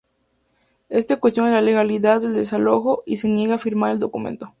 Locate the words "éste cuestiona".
0.89-1.51